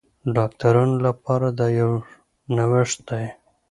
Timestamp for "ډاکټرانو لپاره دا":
0.35-1.67